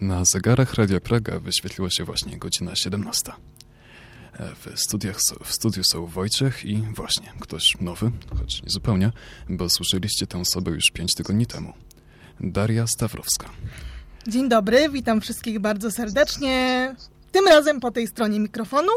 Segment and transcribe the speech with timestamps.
[0.00, 3.32] Na zegarach Radia Praga wyświetliła się właśnie godzina 17.
[4.32, 9.12] E, w, studiach, w studiu są Wojciech i właśnie ktoś nowy, choć nie zupełnie,
[9.48, 11.72] bo słyszeliście tę osobę już pięć tygodni temu.
[12.40, 13.50] Daria Stawrowska.
[14.26, 16.94] Dzień dobry, witam wszystkich bardzo serdecznie.
[17.32, 18.92] Tym razem po tej stronie mikrofonu,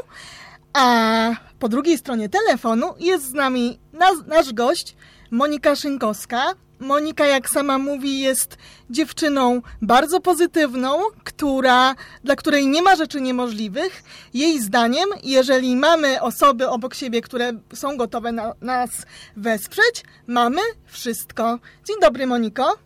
[0.73, 4.95] a po drugiej stronie telefonu jest z nami nas, nasz gość
[5.31, 8.57] Monika Szynkowska, Monika, jak sama mówi, jest
[8.89, 14.03] dziewczyną bardzo pozytywną, która, dla której nie ma rzeczy niemożliwych.
[14.33, 18.89] Jej zdaniem, jeżeli mamy osoby obok siebie, które są gotowe na, nas
[19.37, 21.59] wesprzeć, mamy wszystko.
[21.87, 22.77] Dzień dobry, Moniko.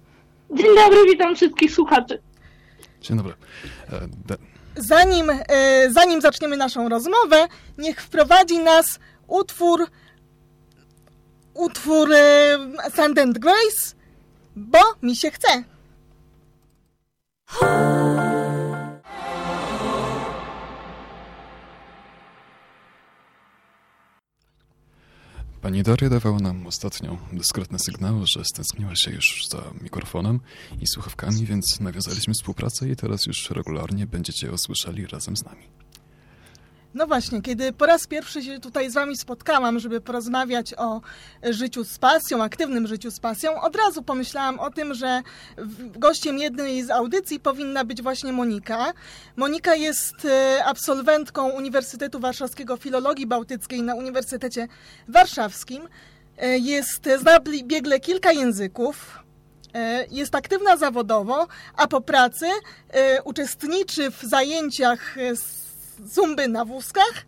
[0.52, 2.22] Dzień dobry, witam wszystkich słuchaczy.
[3.02, 3.34] Dzień dobry.
[3.92, 4.08] E,
[4.76, 5.42] zanim, e,
[5.92, 9.88] zanim zaczniemy naszą rozmowę, niech wprowadzi nas utwór
[11.56, 13.95] utwór y, Sand and Grace,
[14.56, 15.64] bo mi się chce.
[25.62, 30.40] Pani Daria dawała nam ostatnio dyskretne sygnały, że stęskniła się już za mikrofonem
[30.82, 35.85] i słuchawkami, więc nawiązaliśmy współpracę i teraz już regularnie będziecie ją słyszeli razem z nami.
[36.96, 41.02] No właśnie, kiedy po raz pierwszy się tutaj z Wami spotkałam, żeby porozmawiać o
[41.44, 45.22] życiu z pasją, aktywnym życiu z pasją, od razu pomyślałam o tym, że
[45.96, 48.94] gościem jednej z audycji powinna być właśnie Monika.
[49.36, 54.68] Monika jest e, absolwentką Uniwersytetu Warszawskiego Filologii Bałtyckiej na Uniwersytecie
[55.08, 55.88] Warszawskim.
[56.38, 59.20] E, jest, zna biegle kilka języków,
[59.74, 62.46] e, jest aktywna zawodowo, a po pracy
[63.24, 65.65] uczestniczy w zajęciach z
[66.06, 67.26] zumby na wózkach.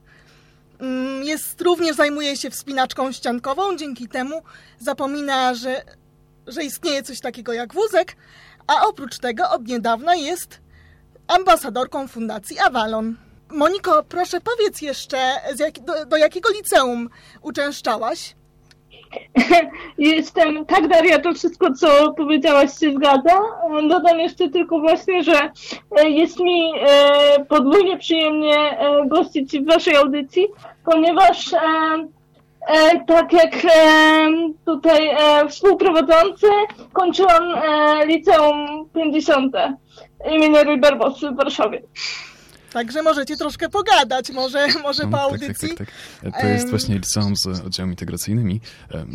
[0.79, 4.41] Mm, jest, również zajmuje się wspinaczką ściankową, dzięki temu
[4.79, 5.81] zapomina, że,
[6.47, 8.15] że istnieje coś takiego jak wózek,
[8.67, 10.59] a oprócz tego od niedawna jest
[11.27, 13.15] ambasadorką Fundacji Avalon.
[13.49, 15.17] Moniko, proszę powiedz jeszcze,
[15.59, 17.09] jak, do, do jakiego liceum
[17.41, 18.35] uczęszczałaś?
[19.97, 23.39] Jestem, tak Daria, to wszystko co powiedziałaś się zgadza.
[23.89, 25.51] Dodam jeszcze tylko właśnie, że
[25.97, 30.47] e, jest mi e, podwójnie przyjemnie e, gościć w waszej audycji,
[30.85, 31.51] ponieważ
[33.07, 33.55] tak jak
[34.65, 35.09] tutaj
[35.49, 36.47] współprowadzący
[36.93, 37.43] kończyłam
[38.05, 39.55] liceum 50
[40.31, 41.81] imienia Rój Barbosy w Warszawie.
[42.73, 45.69] Także możecie troszkę pogadać, może, może no, po audycji.
[45.69, 45.87] Tak, tak,
[46.21, 46.41] tak, tak.
[46.41, 48.61] To jest właśnie liceum z oddziałami integracyjnymi.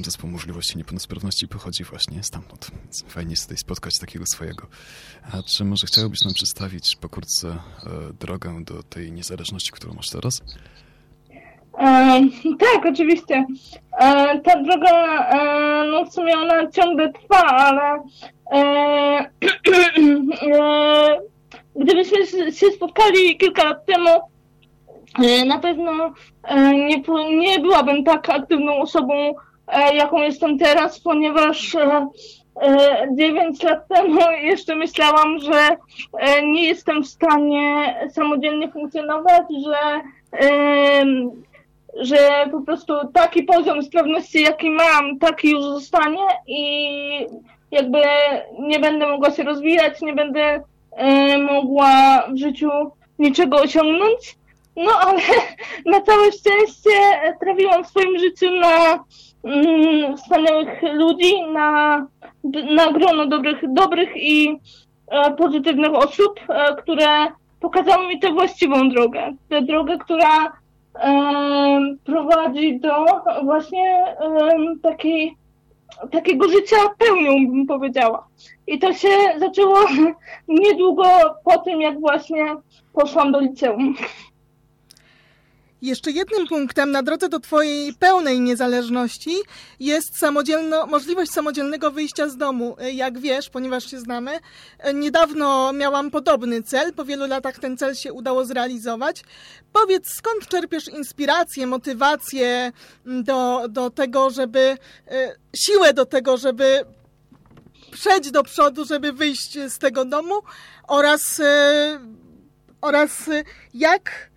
[0.05, 2.71] Zespół Możliwości Niepełnosprawności pochodzi właśnie stamtąd.
[2.83, 4.67] Więc fajnie jest tutaj spotkać takiego swojego.
[5.33, 7.59] A czy może chciałbyś nam przedstawić pokrótce e,
[8.21, 10.43] drogę do tej niezależności, którą masz teraz?
[11.79, 12.21] E,
[12.59, 13.47] tak, oczywiście.
[14.01, 14.91] E, ta droga,
[15.29, 18.03] e, no w sumie ona ciągle trwa, ale
[18.53, 19.31] e,
[20.53, 21.32] e,
[21.77, 24.11] gdybyśmy się spotkali kilka lat temu,
[25.25, 25.93] e, na pewno
[26.43, 27.03] e, nie,
[27.37, 29.15] nie byłabym tak aktywną osobą,
[29.69, 31.77] e, jaką jestem teraz, ponieważ
[33.13, 35.77] 9 lat temu jeszcze myślałam, że
[36.43, 40.01] nie jestem w stanie samodzielnie funkcjonować, że,
[42.01, 47.27] że po prostu taki poziom sprawności, jaki mam, taki już zostanie i
[47.71, 47.99] jakby
[48.59, 50.63] nie będę mogła się rozwijać, nie będę
[51.39, 52.71] mogła w życiu
[53.19, 54.37] niczego osiągnąć.
[54.77, 55.21] No ale
[55.93, 56.91] na całe szczęście
[57.41, 59.05] trafiłam w swoim życiu na
[59.45, 62.07] mm, wspaniałych ludzi, na,
[62.75, 64.59] na grono dobrych, dobrych i
[65.09, 67.07] e, pozytywnych osób, e, które
[67.61, 69.35] pokazały mi tę właściwą drogę.
[69.49, 70.53] Tę drogę, która
[70.95, 73.07] e, prowadzi do
[73.45, 75.37] właśnie e, takiej
[76.11, 78.29] takiego życia pełnią, bym powiedziała.
[78.67, 79.09] I to się
[79.39, 79.79] zaczęło
[80.49, 81.05] niedługo
[81.45, 82.57] po tym, jak właśnie
[82.93, 83.95] poszłam do liceum.
[85.83, 89.37] Jeszcze jednym punktem na drodze do Twojej pełnej niezależności
[89.81, 92.77] jest samodzielno, możliwość samodzielnego wyjścia z domu.
[92.93, 94.31] Jak wiesz, ponieważ się znamy,
[94.95, 99.25] niedawno miałam podobny cel, po wielu latach ten cel się udało zrealizować.
[99.73, 102.73] Powiedz, skąd czerpiesz inspirację, motywację
[103.07, 104.77] do, do tego, żeby,
[105.09, 106.85] e, siłę do tego, żeby
[107.91, 110.35] przejść do przodu, żeby wyjść z tego domu
[110.89, 112.01] oraz, e,
[112.81, 113.31] oraz
[113.75, 114.32] jak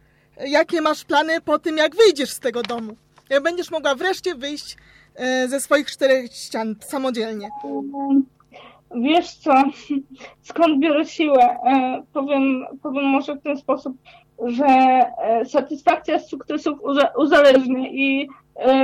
[0.47, 2.95] jakie masz plany po tym, jak wyjdziesz z tego domu?
[3.29, 4.77] Jak będziesz mogła wreszcie wyjść
[5.15, 7.49] e, ze swoich czterech ścian samodzielnie?
[8.95, 9.53] wiesz co,
[10.41, 11.43] skąd biorę siłę?
[11.43, 13.93] E, powiem, powiem może w ten sposób,
[14.45, 16.79] że e, satysfakcja z sukcesów
[17.17, 18.27] uzależnia i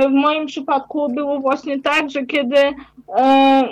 [0.08, 2.56] w moim przypadku było właśnie tak, że kiedy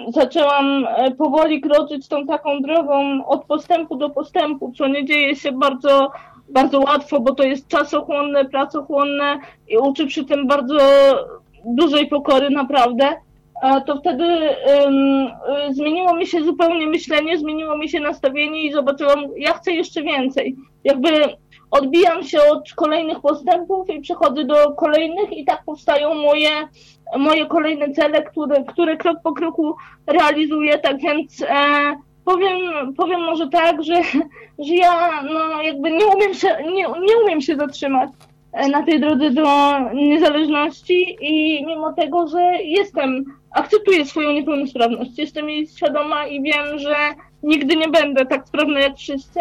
[0.09, 0.87] zaczęłam
[1.19, 6.13] powoli kroczyć tą taką drogą od postępu do postępu, co nie dzieje się bardzo,
[6.51, 9.39] bardzo łatwo, bo to jest czasochłonne, pracochłonne
[9.69, 10.79] i uczy przy tym bardzo
[11.65, 13.09] dużej pokory naprawdę,
[13.87, 15.31] to wtedy um,
[15.71, 20.57] zmieniło mi się zupełnie myślenie, zmieniło mi się nastawienie i zobaczyłam, ja chcę jeszcze więcej.
[20.85, 21.09] Jakby
[21.71, 26.51] odbijam się od kolejnych postępów i przechodzę do kolejnych i tak powstają moje,
[27.19, 29.75] moje kolejne cele, które, które krok po kroku
[30.07, 31.95] realizuję, tak więc e,
[32.31, 34.03] powiem, powiem może tak, że,
[34.59, 38.11] że ja no, jakby nie umiem się, nie, nie umiem się zatrzymać
[38.53, 39.47] e, na tej drodze do
[39.95, 46.97] niezależności i mimo tego, że jestem, akceptuję swoją niepełnosprawność, jestem jej świadoma i wiem, że
[47.43, 49.41] nigdy nie będę tak sprawna jak wszyscy,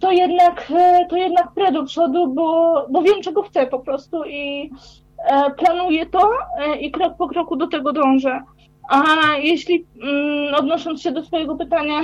[0.00, 0.72] to jednak,
[1.08, 4.70] to jednak prę do przodu, bo, bo wiem, czego chcę po prostu i
[5.30, 8.42] e, planuję to e, i krok po kroku do tego dążę.
[8.88, 12.00] A jeśli mm, odnosząc się do swojego pytania,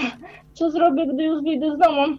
[0.52, 2.16] co zrobię, gdy już wyjdę z domu,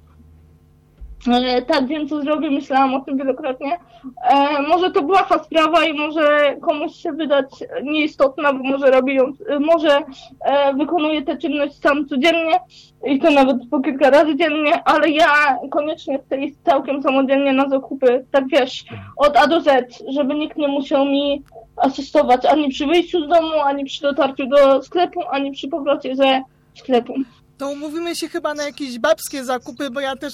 [1.68, 3.80] tak, wiem co zrobię, myślałam o tym wielokrotnie.
[4.24, 7.46] E, może to błaha sprawa i może komuś się wydać
[7.84, 10.02] nieistotna, bo może robi ją, e, może
[10.42, 12.60] e, wykonuje tę czynność sam codziennie
[13.06, 17.70] i to nawet po kilka razy dziennie, ale ja koniecznie chcę iść całkiem samodzielnie na
[17.70, 18.86] zakupy, tak wiesz,
[19.18, 21.44] od A do Z, żeby nikt nie musiał mi
[21.78, 26.42] asystować ani przy wyjściu z domu, ani przy dotarciu do sklepu, ani przy powrocie ze
[26.74, 27.14] sklepu.
[27.58, 30.34] To umówimy się chyba na jakieś babskie zakupy, bo ja też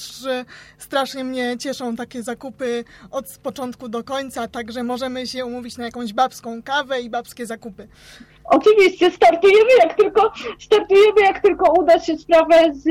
[0.77, 6.13] strasznie mnie cieszą takie zakupy od początku do końca, także możemy się umówić na jakąś
[6.13, 7.87] babską kawę i babskie zakupy.
[8.43, 12.83] Oczywiście startujemy jak tylko startujemy jak tylko uda się sprawę z,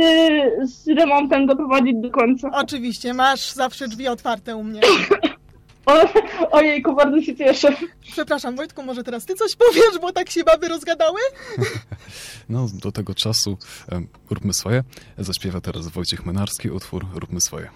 [0.71, 2.51] z remontem doprowadzić do końca.
[2.53, 4.81] Oczywiście, masz zawsze drzwi otwarte u mnie.
[5.91, 7.77] O, ojejku, bardzo się cieszę.
[8.13, 11.21] Przepraszam, Wojtku, może teraz ty coś powiesz, bo tak się baby rozgadały?
[12.49, 13.59] No, do tego czasu
[13.93, 14.85] um, róbmy swoje.
[15.19, 17.71] Zaśpiewa teraz Wojciech Menarski utwór Róbmy swoje.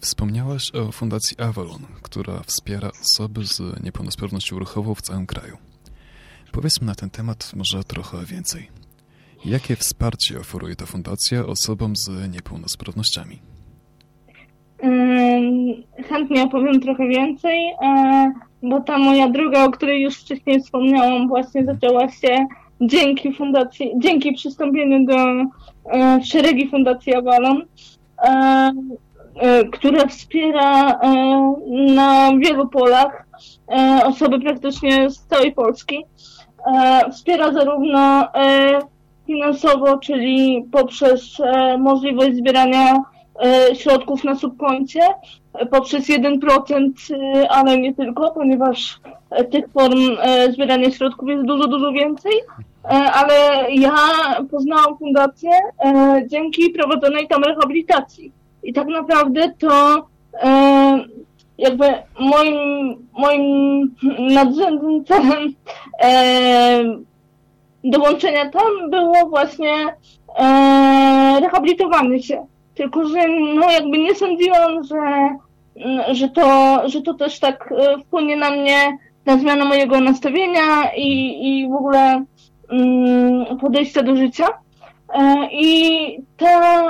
[0.00, 5.58] Wspomniałaś o Fundacji Avalon, która wspiera osoby z niepełnosprawnością ruchową w całym kraju.
[6.52, 8.83] Powiedzmy na ten temat może trochę więcej.
[9.44, 13.38] Jakie wsparcie oferuje ta fundacja osobom z niepełnosprawnościami?
[16.08, 18.32] Chętnie opowiem trochę więcej, e,
[18.62, 22.46] bo ta moja droga, o której już wcześniej wspomniałam, właśnie zaczęła się
[22.80, 25.16] dzięki fundacji, dzięki przystąpieniu do
[25.92, 27.62] e, szeregi Fundacji Avalon,
[28.18, 28.72] e,
[29.72, 31.00] która wspiera
[31.70, 33.26] na wielu polach
[34.04, 36.04] osoby praktycznie z całej Polski.
[37.10, 38.28] Wspiera zarówno
[39.26, 43.02] finansowo, czyli poprzez e, możliwość zbierania
[43.44, 45.00] e, środków na subkoncie,
[45.54, 46.90] e, poprzez 1%,
[47.48, 49.00] ale nie tylko, ponieważ
[49.50, 50.16] tych form
[50.50, 52.32] zbierania środków jest dużo, dużo więcej.
[53.12, 53.34] Ale
[53.70, 53.96] ja
[54.50, 55.50] poznałam fundację
[56.26, 58.32] dzięki prowadzonej tam rehabilitacji.
[58.62, 60.06] I tak naprawdę to
[61.58, 61.84] jakby
[62.20, 62.56] moim,
[63.18, 63.44] moim
[64.18, 65.54] nadrzędnym celem
[67.84, 69.72] dołączenia tam było właśnie
[70.38, 72.46] e, rehabilitowanie się.
[72.74, 74.96] Tylko, że no jakby nie sądziłam, że,
[75.76, 80.94] mm, że, to, że to też tak e, wpłynie na mnie, na zmianę mojego nastawienia
[80.96, 82.24] i, i w ogóle
[82.70, 84.46] mm, podejścia do życia.
[85.14, 86.86] E, I ta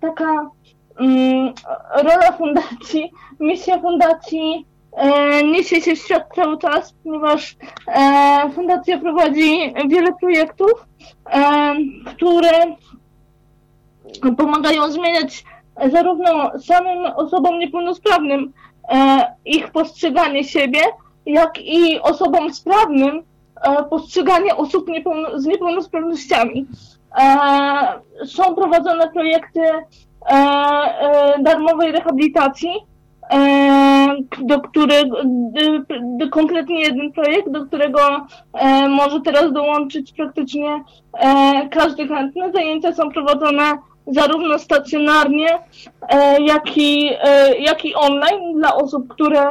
[0.00, 0.50] taka
[1.00, 1.52] mm,
[1.96, 3.10] rola fundacji,
[3.40, 4.66] misja fundacji
[5.44, 7.56] niesie się w świat cały czas, ponieważ
[7.88, 10.86] e, fundacja prowadzi wiele projektów,
[11.32, 11.74] e,
[12.06, 12.50] które
[14.36, 15.44] pomagają zmieniać
[15.92, 18.52] zarówno samym osobom niepełnosprawnym
[18.88, 20.80] e, ich postrzeganie siebie,
[21.26, 23.22] jak i osobom sprawnym
[23.62, 26.66] e, postrzeganie osób niepełno, z niepełnosprawnościami.
[27.18, 29.60] E, są prowadzone projekty
[31.42, 32.95] darmowej rehabilitacji, E,
[34.38, 35.16] do którego,
[36.30, 38.00] konkretnie jeden projekt, do którego
[38.88, 40.84] może teraz dołączyć praktycznie
[41.70, 42.52] każdy chętny.
[42.52, 45.48] Zajęcia są prowadzone zarówno stacjonarnie,
[46.38, 47.10] jak i,
[47.60, 49.48] jak i online dla osób, które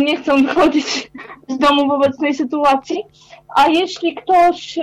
[0.00, 1.10] nie chcą wychodzić
[1.48, 3.02] z domu w obecnej sytuacji.
[3.56, 4.78] A jeśli ktoś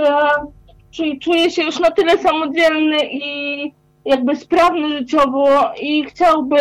[0.91, 3.73] czyli czuje się już na tyle samodzielny i
[4.05, 5.47] jakby sprawny życiowo
[5.81, 6.57] i chciałby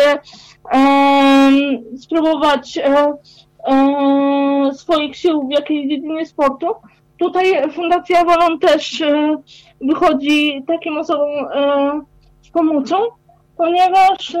[1.97, 3.13] spróbować e,
[3.67, 6.67] e, swoich sił w jakiejś dziedzinie sportu.
[7.19, 9.37] Tutaj Fundacja Walon też e,
[9.81, 11.29] wychodzi takim osobom
[12.41, 12.95] z pomocą,
[13.57, 14.37] ponieważ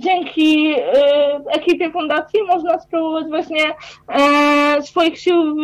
[0.00, 3.64] dzięki e, ekipie fundacji można spróbować właśnie
[4.08, 5.62] e, swoich sił w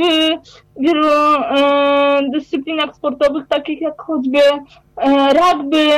[0.76, 4.62] wielu e, dyscyplinach sportowych, takich jak choćby e,
[5.32, 5.88] rugby,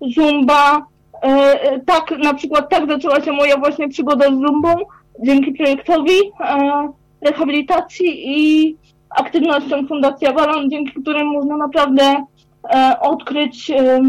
[0.00, 0.86] zumba.
[1.22, 1.28] E,
[1.62, 4.74] e, tak, na przykład tak zaczęła się moja właśnie przygoda z zumbą,
[5.20, 6.88] dzięki projektowi e,
[7.20, 8.76] rehabilitacji i
[9.10, 12.24] aktywnościom Fundacji Avalon, dzięki którym można naprawdę
[12.74, 14.00] e, odkryć e,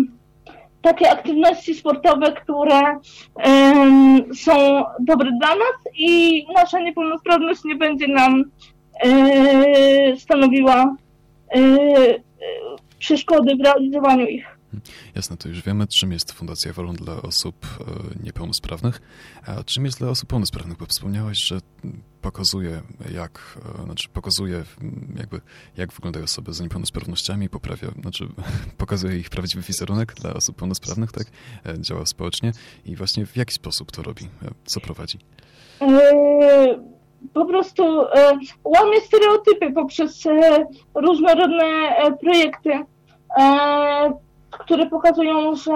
[0.85, 2.99] takie aktywności sportowe, które
[3.35, 8.43] em, są dobre dla nas i nasza niepełnosprawność nie będzie nam
[9.03, 10.95] e, stanowiła
[11.55, 12.19] e, e,
[12.99, 14.57] przeszkody w realizowaniu ich.
[15.15, 19.01] Jasne, to już wiemy, czym jest Fundacja Walon dla osób e, niepełnosprawnych,
[19.45, 21.59] a czym jest dla osób pełnosprawnych, bo wspomniałeś, że
[22.21, 22.81] pokazuje,
[23.13, 25.41] jak, e, znaczy pokazuje mm, jakby,
[25.77, 28.27] jak wyglądają osoby z niepełnosprawnościami, poprawia, znaczy
[28.77, 31.27] pokazuje ich prawdziwy wizerunek dla osób pełnosprawnych, tak?
[31.65, 32.51] E, Działa społecznie
[32.85, 34.27] i właśnie w jaki sposób to robi,
[34.65, 35.19] co prowadzi?
[37.33, 37.83] Po prostu
[38.63, 40.23] łamie stereotypy poprzez
[40.95, 42.85] różnorodne projekty,
[44.59, 45.71] które pokazują, że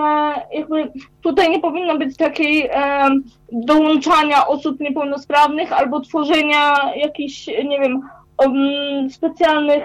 [0.54, 3.10] jakby tutaj nie powinno być takiej e,
[3.52, 8.02] dołączania osób niepełnosprawnych albo tworzenia jakichś, nie wiem,
[8.38, 9.84] um, specjalnych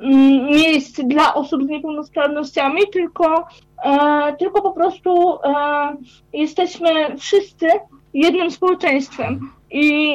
[0.00, 3.46] mm, miejsc dla osób z niepełnosprawnościami, tylko,
[3.84, 5.96] e, tylko po prostu e,
[6.32, 7.66] jesteśmy wszyscy
[8.14, 10.12] jednym społeczeństwem i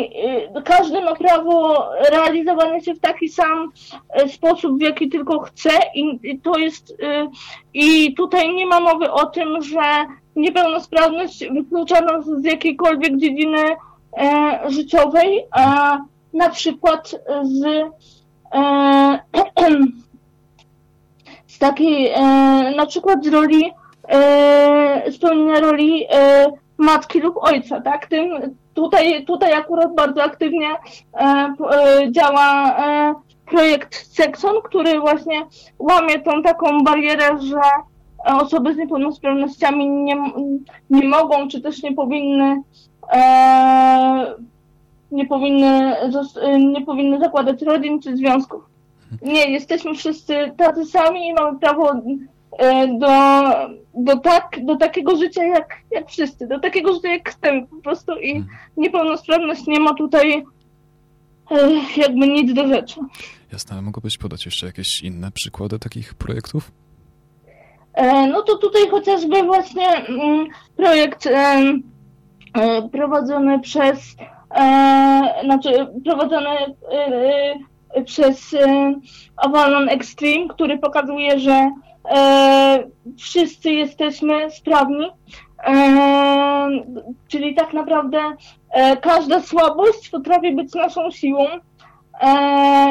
[0.55, 3.71] e, każdy ma prawo realizowania się w taki sam
[4.09, 7.27] e, sposób, w jaki tylko chce i, to jest e,
[7.73, 10.05] i tutaj nie ma mowy o tym, że
[10.35, 13.75] niepełnosprawność wyklucza nas z jakiejkolwiek dziedziny
[14.17, 15.97] e, życiowej, a
[16.33, 17.65] na przykład z
[18.53, 19.19] e,
[21.47, 22.21] z takiej, e,
[22.75, 23.71] na przykład z roli,
[25.11, 26.07] spełnienia roli
[26.77, 28.07] matki lub ojca, tak?
[28.07, 30.67] Tym, tutaj, tutaj akurat bardzo aktywnie
[31.13, 35.41] e, e, działa e, projekt Sekson, który właśnie
[35.79, 37.61] łamie tą taką barierę, że
[38.25, 40.15] osoby z niepełnosprawnościami nie,
[40.89, 42.61] nie mogą, czy też nie powinny
[45.11, 45.95] nie powinny,
[46.59, 48.63] nie powinny zakładać rodzin czy związków.
[49.21, 51.93] Nie, jesteśmy wszyscy tacy sami i mamy prawo
[52.99, 53.07] do,
[53.93, 58.11] do, tak, do takiego życia jak, jak wszyscy, do takiego życia jak chcemy po prostu
[58.19, 58.43] i
[58.77, 60.43] niepełnosprawność nie ma tutaj
[61.51, 62.99] e, jakby nic do rzeczy.
[63.51, 66.71] Jasne, ale mogłabyś podać jeszcze jakieś inne przykłady takich projektów?
[67.93, 71.31] E, No to tutaj chociażby właśnie mm, projekt e,
[72.53, 74.15] e, prowadzony przez,
[74.55, 77.55] e, znaczy prowadzony e,
[77.95, 78.93] e, przez e,
[79.37, 81.71] Avalon Extreme, który pokazuje, że
[82.09, 82.83] e,
[83.17, 85.07] wszyscy jesteśmy sprawni,
[85.67, 86.69] e,
[87.27, 88.19] czyli tak naprawdę
[88.71, 91.45] e, każda słabość potrafi być naszą siłą.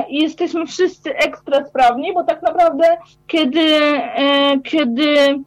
[0.09, 3.81] I jesteśmy wszyscy ekstra sprawni, bo tak naprawdę kiedy,
[4.65, 5.41] kiedy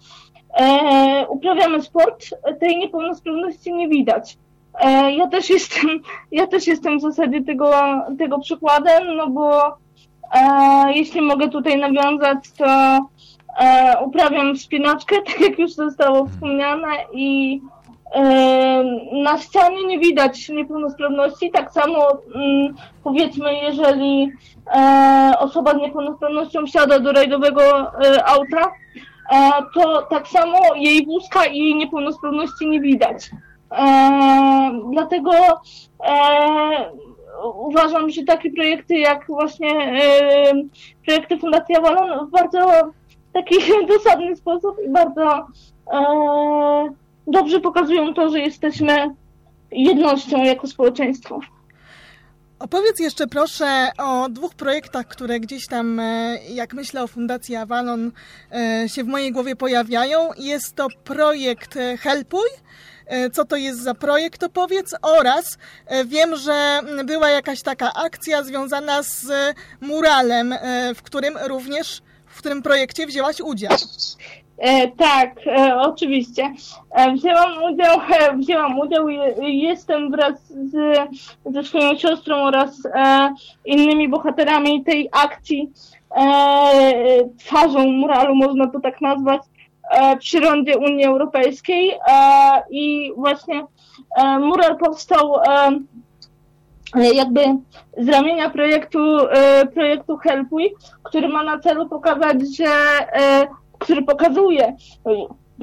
[1.29, 2.25] uprawiamy sport,
[2.59, 4.37] tej niepełnosprawności nie widać.
[5.17, 5.89] Ja też jestem,
[6.31, 7.71] ja też jestem w zasadzie tego,
[8.19, 9.77] tego przykładem, no bo
[10.87, 12.99] jeśli mogę tutaj nawiązać, to
[13.59, 17.61] e, uprawiam wspinaczkę, tak jak już zostało wspomniane i
[18.15, 18.83] e,
[19.23, 21.51] na ścianie nie widać niepełnosprawności.
[21.51, 24.31] Tak samo mm, powiedzmy, jeżeli
[24.75, 28.71] e, osoba z niepełnosprawnością wsiada do rajdowego e, auta,
[29.31, 33.29] e, to tak samo jej wózka i jej niepełnosprawności nie widać.
[33.71, 35.31] E, dlatego
[37.55, 39.69] uważam, że takie projekty jak właśnie
[41.05, 42.91] projekty Fundacji Avalon w bardzo
[43.33, 43.55] taki
[43.87, 45.47] dosadny sposób i bardzo
[45.93, 46.03] e,
[47.27, 49.15] dobrze pokazują to, że jesteśmy
[49.71, 51.39] jednością jako społeczeństwo.
[52.63, 58.11] Opowiedz jeszcze proszę o dwóch projektach, które gdzieś tam, e, jak myślę o Fundacji Avalon,
[58.51, 60.29] e, się w mojej głowie pojawiają.
[60.37, 62.49] Jest to projekt e, Helpuj.
[63.33, 64.95] Co to jest za projekt, to powiedz.
[65.01, 65.57] Oraz
[66.05, 69.25] wiem, że była jakaś taka akcja związana z
[69.81, 70.55] muralem,
[70.95, 72.01] w którym również,
[72.43, 73.71] którym projekcie wzięłaś udział.
[74.57, 76.53] E, tak, e, oczywiście.
[76.91, 80.97] E, wzięłam udział, e, wzięłam udział i jestem wraz z,
[81.45, 83.33] ze swoją siostrą oraz e,
[83.65, 85.71] innymi bohaterami tej akcji
[86.17, 89.41] e, twarzą muralu, można to tak nazwać,
[90.19, 91.91] przy rondzie Unii Europejskiej
[92.69, 93.65] i właśnie
[94.39, 95.33] mural powstał
[96.95, 97.41] jakby
[97.97, 98.99] z ramienia projektu,
[99.73, 100.73] projektu Helpuj,
[101.03, 102.65] który ma na celu pokazać, że,
[103.79, 104.75] który pokazuje,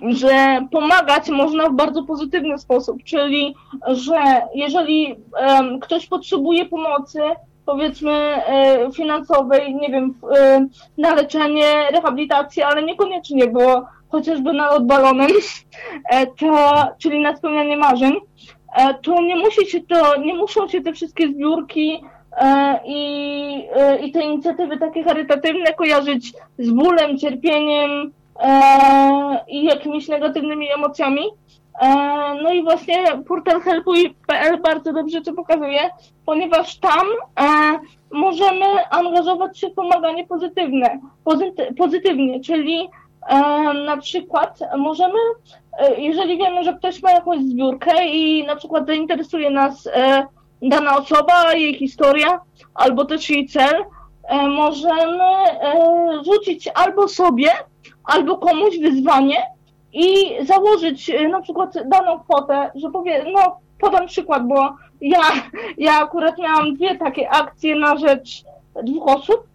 [0.08, 3.54] że pomagać można w bardzo pozytywny sposób, czyli
[3.88, 5.16] że jeżeli
[5.80, 7.20] ktoś potrzebuje pomocy,
[7.70, 10.66] powiedzmy e, finansowej, nie wiem, e,
[10.99, 15.30] na leczenie, rehabilitację, ale niekoniecznie, bo chociażby na odbalonym,
[16.10, 18.20] e, to, czyli na spełnianie marzeń, e,
[19.02, 22.02] to nie musi się to, nie muszą się te wszystkie zbiórki
[22.36, 30.08] e, i, e, i te inicjatywy takie charytatywne kojarzyć z bólem, cierpieniem, e, i jakimiś
[30.08, 31.22] negatywnymi emocjami.
[31.80, 31.88] E,
[32.42, 35.90] no i właśnie portal helpuj.pl bardzo dobrze to pokazuje,
[36.26, 37.06] ponieważ tam
[37.40, 37.78] e,
[38.10, 42.88] możemy angażować się w pomaganie pozytywne, pozyty, pozytywnie, czyli e,
[43.86, 45.18] na przykład możemy,
[45.78, 50.26] e, jeżeli wiemy, że ktoś ma jakąś zbiórkę i na przykład zainteresuje nas e,
[50.62, 52.40] dana osoba, jej historia,
[52.74, 53.84] albo też jej cel,
[54.24, 55.24] e, możemy
[56.24, 57.50] rzucić albo sobie,
[58.04, 59.42] albo komuś wyzwanie
[59.92, 65.20] i założyć e, na przykład daną kwotę, że powie, no podam przykład, bo ja,
[65.78, 68.44] ja akurat miałam dwie takie akcje na rzecz
[68.82, 69.40] dwóch osób.
[69.40, 69.50] e,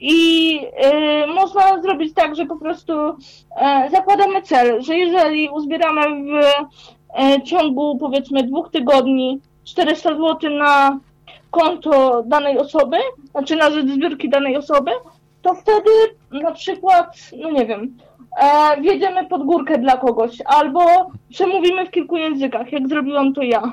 [0.00, 2.92] i e, można zrobić tak, że po prostu
[3.90, 6.00] zakładamy cel, że jeżeli uzbieramy
[7.44, 11.00] w ciągu powiedzmy dwóch tygodni 400 zł na
[11.50, 12.96] konto danej osoby,
[13.30, 14.90] znaczy na rzecz zbiórki danej osoby,
[15.42, 15.90] to wtedy
[16.30, 17.96] na przykład, no nie wiem,
[18.36, 20.80] e, wjedziemy pod górkę dla kogoś, albo
[21.30, 23.72] przemówimy w kilku językach, jak zrobiłam to ja.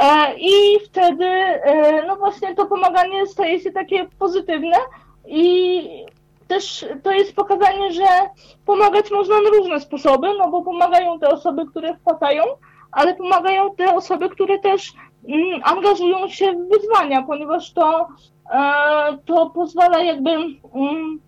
[0.00, 4.76] E, I wtedy, e, no właśnie, to pomaganie staje się takie pozytywne
[5.26, 5.82] i
[6.48, 8.06] też to jest pokazanie, że
[8.66, 12.44] pomagać można na różne sposoby, no bo pomagają te osoby, które wpadają,
[12.92, 14.92] ale pomagają te osoby, które też
[15.28, 18.08] mm, angażują się w wyzwania, ponieważ to
[18.50, 21.20] E, to pozwala jakby mm,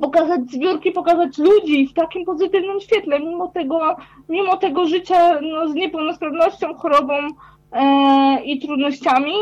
[0.00, 3.96] pokazać zbiórki, pokazać ludzi w takim pozytywnym świetle, mimo tego,
[4.28, 7.14] mimo tego życia no, z niepełnosprawnością, chorobą
[7.72, 9.32] e, i trudnościami,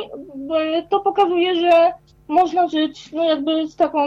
[0.88, 1.92] to pokazuje, że
[2.28, 4.06] można żyć no, jakby z taką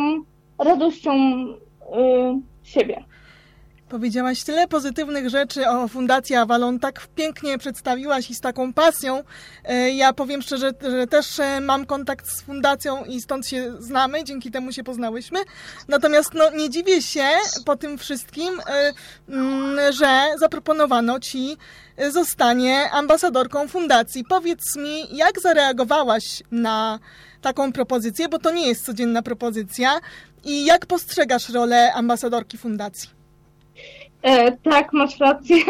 [0.60, 3.04] radością e, siebie.
[3.90, 9.24] Powiedziałaś tyle pozytywnych rzeczy o Fundacji Avalon, tak pięknie przedstawiłaś i z taką pasją.
[9.66, 14.24] E, ja powiem szczerze, że też e, mam kontakt z Fundacją i stąd się znamy,
[14.24, 15.40] dzięki temu się poznałyśmy.
[15.88, 17.28] Natomiast no, nie dziwię się
[17.66, 18.94] po tym wszystkim, e,
[19.30, 21.58] mm, że zaproponowano Ci
[22.10, 24.24] zostanie ambasadorką Fundacji.
[24.30, 27.00] Powiedz mi, jak zareagowałaś na
[27.42, 30.00] taką propozycję, bo to nie jest codzienna propozycja
[30.44, 33.19] i jak postrzegasz rolę ambasadorki Fundacji?
[34.22, 35.58] E, tak, masz rację.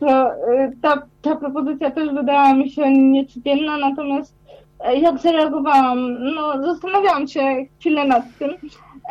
[0.00, 4.34] To, e, ta, ta propozycja też wydała mi się niecodzienna, natomiast
[4.80, 6.24] e, jak zareagowałam?
[6.34, 8.54] No, zastanawiałam się chwilę nad tym,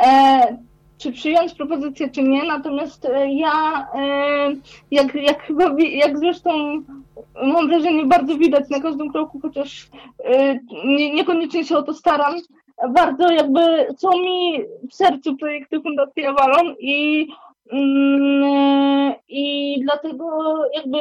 [0.06, 0.58] e,
[0.98, 4.56] czy przyjąć propozycję, czy nie, natomiast e, ja, e,
[4.92, 6.50] jak, jak chyba, jak zresztą
[7.44, 9.90] mam wrażenie, bardzo widać na każdym kroku, chociaż
[10.86, 12.36] nie, niekoniecznie się o to staram,
[12.90, 14.60] bardzo jakby są mi
[14.92, 17.28] w sercu projekty Fundacji Avalon i
[19.28, 20.98] I dlatego jakby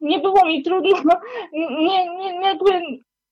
[0.00, 1.14] nie było mi trudno,
[1.52, 2.70] nie, nie, jakby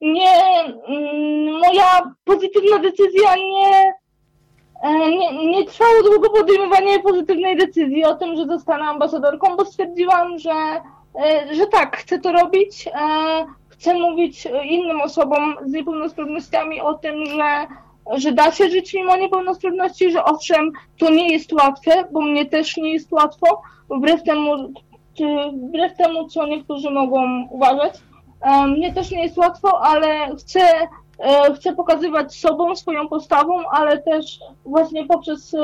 [0.00, 3.94] nie, mm, moja pozytywna decyzja nie,
[4.82, 10.38] e, nie, nie trwało długo podejmowanie pozytywnej decyzji o tym, że zostanę ambasadorką, bo stwierdziłam,
[10.38, 10.80] że,
[11.24, 17.26] e, że tak, chcę to robić, e, chcę mówić innym osobom z niepełnosprawnościami o tym,
[17.26, 17.66] że
[18.10, 22.76] że da się żyć mimo niepełnosprawności, że owszem, to nie jest łatwe, bo mnie też
[22.76, 24.72] nie jest łatwo, wbrew temu,
[25.52, 27.94] wbrew temu co niektórzy mogą uważać.
[28.66, 30.60] Mnie też nie jest łatwo, ale chcę,
[31.18, 35.56] e, chcę pokazywać sobą, swoją postawą, ale też właśnie poprzez,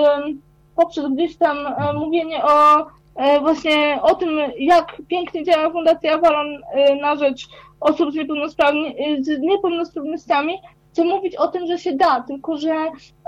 [0.77, 6.63] poprzez gdzieś tam e, mówienie o e, właśnie o tym, jak pięknie działa Fundacja Avalon
[7.01, 7.49] na rzecz
[7.81, 10.59] osób z, niepełnosprawni, z niepełnosprawnościami,
[10.99, 12.75] chcę mówić o tym, że się da, tylko że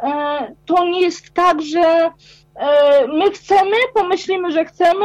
[0.03, 2.11] e, to nie jest tak, że
[2.55, 5.05] e, my chcemy, pomyślimy, że chcemy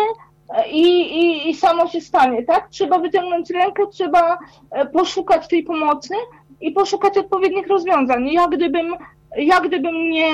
[0.49, 0.82] e, i,
[1.19, 2.69] i, i samo się stanie, tak?
[2.69, 4.38] Trzeba wyciągnąć rękę, trzeba
[4.71, 6.13] e, poszukać tej pomocy
[6.62, 8.28] i poszukać odpowiednich rozwiązań.
[8.28, 8.93] Ja gdybym,
[9.38, 10.32] ja gdybym nie,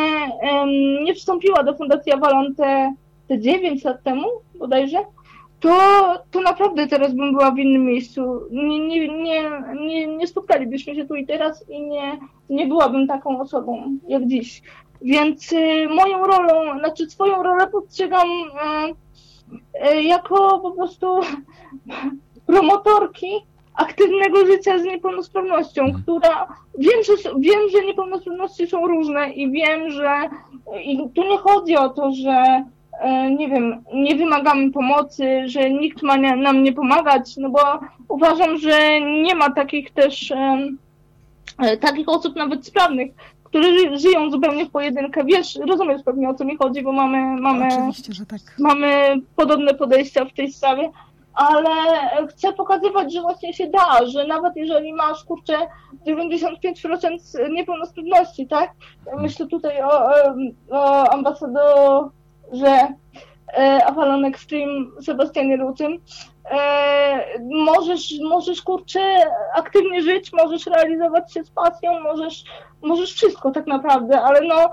[1.04, 2.94] nie wstąpiła do Fundacji Avalon te,
[3.28, 4.28] te 9 lat temu
[4.60, 4.98] bodajże,
[5.62, 5.72] to,
[6.32, 8.42] to naprawdę teraz bym była w innym miejscu.
[8.52, 12.20] Nie, nie, nie, nie, nie spotkalibyśmy się tu i teraz i nie,
[12.50, 14.62] nie byłabym taką osobą jak dziś.
[15.02, 21.20] Więc y, moją rolą, znaczy swoją rolę postrzegam y, y, jako po prostu
[22.46, 23.32] promotorki
[23.76, 26.04] aktywnego życia z niepełnosprawnością, Mhm.
[26.04, 26.48] która
[26.78, 30.30] wiem, że, wiem, że niepełnosprawności są różne i wiem, że
[30.84, 32.64] i tu nie chodzi o to, że
[33.38, 37.60] nie wiem, nie wymagamy pomocy, że nikt ma nam nie pomagać, no bo
[38.08, 43.12] uważam, że nie ma takich też e, takich osób nawet sprawnych,
[43.44, 45.24] które ży, żyją zupełnie w pojedynkę.
[45.26, 47.70] Wiesz, rozumiesz pewnie o co mi chodzi, bo mamy, mamy
[48.30, 48.42] tak.
[48.60, 50.90] mamy podobne podejścia w tej sprawie,
[51.34, 51.70] ale
[52.28, 55.54] chcę pokazywać, że właśnie się da, że nawet jeżeli masz, kurczę,
[56.08, 58.72] 95% niepełnosprawności, tak?
[59.18, 60.12] Myślę tutaj o, o,
[60.70, 62.21] o ambasadorze
[63.58, 65.98] e, Avalon Extreme Sebastianie Lucym.
[66.52, 69.00] E, możesz, możesz, kurczę,
[69.56, 72.44] aktywnie żyć, możesz realizować się z pasją, możesz,
[72.82, 74.70] możesz wszystko tak naprawdę, ale no,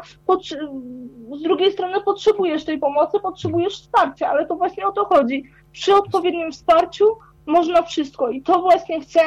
[1.37, 5.45] z drugiej strony potrzebujesz tej pomocy, potrzebujesz wsparcia, ale to właśnie o to chodzi.
[5.73, 9.21] Przy odpowiednim wsparciu można wszystko i to właśnie chcę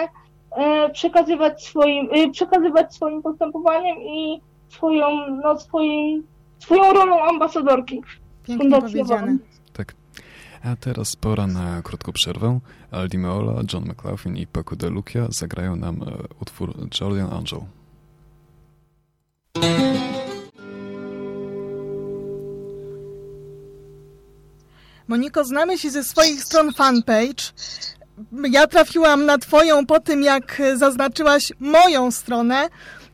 [0.52, 6.28] e, przekazywać swoim, e, przekazywać swoim postępowaniem i swoją, no, swoim,
[6.60, 8.02] swoją rolą ambasadorki.
[8.44, 9.38] Pięknie Fundacji powiedziane.
[9.74, 9.94] Tak.
[10.64, 12.60] A teraz pora na krótką przerwę.
[12.92, 16.06] Aldi Meola, John McLaughlin i Paco de Lucia zagrają nam e,
[16.42, 17.60] utwór Julian Angel.
[25.08, 27.44] Moniko, znamy się ze swoich stron fanpage.
[28.52, 32.70] Ja trafiłam na Twoją po tym, jak zaznaczyłaś moją stronę.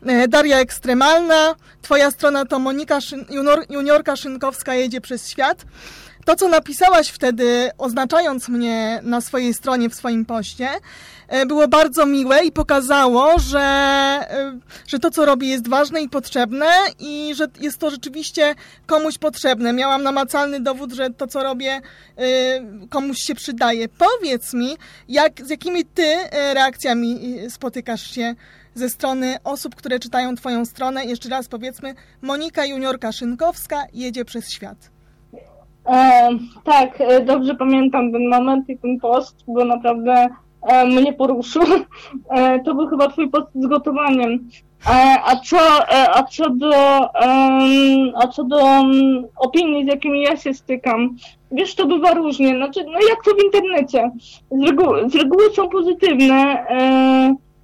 [0.08, 1.56] E, Daria Ekstremalna.
[1.82, 5.66] Twoja strona to Monika Szyn, junior, Juniorka Szynkowska jedzie przez świat.
[6.28, 10.70] To, co napisałaś wtedy, oznaczając mnie na swojej stronie, w swoim poście,
[11.28, 16.10] e, było bardzo miłe i pokazało, że, e, że to, co robię, jest ważne i
[16.10, 19.74] potrzebne i że jest to rzeczywiście komuś potrzebne.
[19.74, 21.82] Miałam namacalny dowód, że to, co robię,
[22.90, 23.88] komuś się przydaje.
[23.90, 24.78] Powiedz mi,
[25.10, 26.16] jak, z jakimi ty
[26.54, 28.36] reakcjami spotykasz się
[28.78, 31.06] ze strony osób, które czytają twoją stronę.
[31.06, 34.92] Jeszcze raz powiedzmy, Monika Juniorka Szynkowska jedzie przez świat.
[35.86, 36.30] E,
[36.64, 40.28] tak, e, dobrze pamiętam ten moment i ten post, bo naprawdę
[40.62, 41.64] e, mnie poruszył.
[42.30, 44.50] E, to był chyba twój post z gotowaniem.
[44.90, 45.58] E, a co,
[45.90, 46.74] e, a co do,
[48.16, 48.58] a co do
[49.38, 51.16] opinii, z jakimi ja się stykam,
[51.52, 52.56] wiesz, to bywa różnie.
[52.56, 54.12] Znaczy, no jak to w internecie.
[54.52, 56.66] Z z reguły są pozytywne.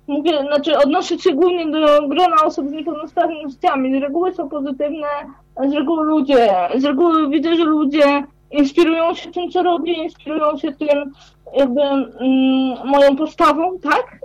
[0.07, 3.99] Mówię, znaczy odnoszę się głównie do grona osób z niepełnosprawnościami.
[3.99, 5.07] Z reguły są pozytywne,
[5.67, 10.71] z reguły ludzie, z reguły widzę, że ludzie inspirują się tym, co robię, inspirują się
[10.71, 11.11] tym,
[11.55, 14.19] jakby mm, moją postawą, tak?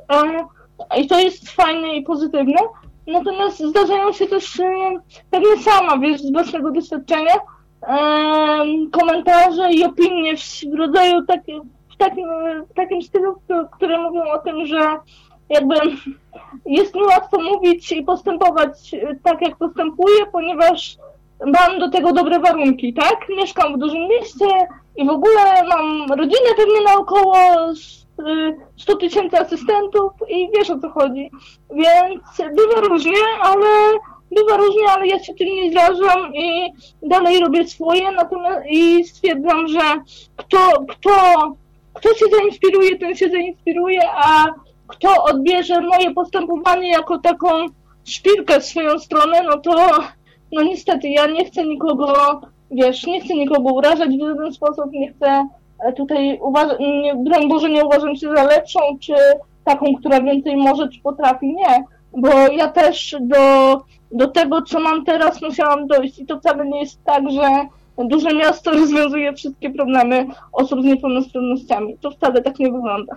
[0.99, 2.59] I to jest fajne i pozytywne.
[3.07, 4.65] Natomiast zdarzają się też e,
[5.31, 7.35] pewnie sama, wiesz, z własnego doświadczenia,
[8.93, 11.61] komentarze i opinie w, rodzaju taki,
[11.95, 12.29] w takim,
[12.71, 13.35] w takim stylu,
[13.73, 14.97] które mówią o tym, że
[15.51, 15.75] jakby
[16.67, 20.97] jest mi łatwo mówić i postępować e, tak, jak postępuję, ponieważ
[21.47, 23.27] mam do tego dobre warunki, tak?
[23.37, 24.47] Mieszkam w dużym mieście
[24.97, 27.37] i w ogóle mam rodzinę pewnie naokoło
[27.71, 31.31] s- y, 100 tysięcy asystentów i wiesz o co chodzi.
[31.71, 32.23] Więc
[32.57, 33.67] bywa różnie, ale
[34.31, 39.69] bywa różnie, ale ja się tym nie zrażam i dalej robię swoje, natomiast i stwierdzam,
[39.69, 39.81] że
[40.37, 40.59] kto,
[40.89, 41.11] kto,
[41.95, 44.45] kto się zainspiruje, ten się zainspiruje, a
[44.89, 47.49] kto odbierze moje postępowanie jako taką
[48.05, 49.91] szpilkę w swoją stronę, no to
[50.53, 55.13] no niestety, ja nie chcę nikogo, wiesz, nie chcę nikogo urażać w żaden sposób, nie
[55.13, 55.49] chcę
[55.85, 56.79] e, tutaj uważać,
[57.17, 59.15] broń Boże, nie uważam się za lepszą, czy
[59.65, 61.85] taką, która więcej może, czy potrafi, nie.
[62.13, 63.77] Bo ja też do,
[64.13, 67.43] do tego, co mam teraz, musiałam dojść i to wcale nie jest tak, że
[67.99, 71.99] duże miasto rozwiązuje wszystkie problemy osób z niepełnosprawnościami.
[72.01, 73.15] To wcale tak nie wygląda.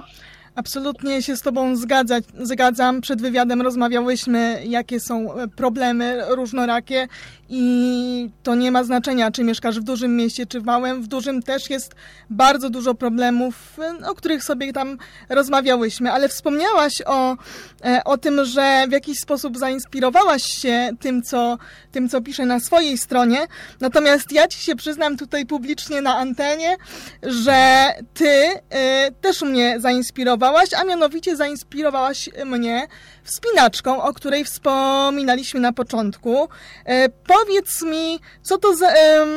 [0.56, 3.02] Absolutnie się z Tobą zgadzać, zgadzam.
[3.02, 7.08] Przed wywiadem rozmawiałyśmy, jakie są e, problemy różnorakie
[7.54, 11.02] i to nie ma znaczenia, czy mieszkasz w dużym mieście, czy w małym.
[11.04, 11.96] W dużym też jest
[12.30, 14.98] bardzo dużo problemów, e, o których sobie tam
[15.30, 17.38] rozmawiałyśmy, ale wspomniałaś o,
[17.86, 21.58] e, o tym, że w jakiś sposób zainspirowałaś się tym co,
[21.92, 23.40] tym, co piszę na swojej stronie.
[23.80, 26.76] Natomiast ja Ci się przyznam tutaj publicznie na antenie,
[27.24, 28.30] że Ty
[28.70, 30.42] e, też mnie zainspirowałaś,
[30.80, 32.88] a mianowicie zainspirowałaś mnie
[33.24, 36.48] wspinaczką, o której wspominaliśmy na początku.
[36.86, 38.88] E, powiedz mi, co to za...
[38.90, 39.30] em,